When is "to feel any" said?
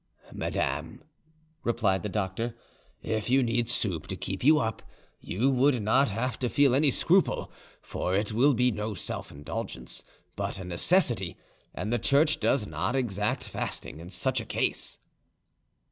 6.39-6.89